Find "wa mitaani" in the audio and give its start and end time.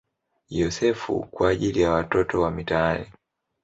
2.41-3.11